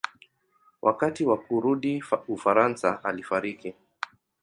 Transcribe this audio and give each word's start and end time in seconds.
Wakati 0.81 1.25
wa 1.25 1.37
kurudi 1.37 2.03
Ufaransa 2.27 3.03
alifariki. 3.03 3.75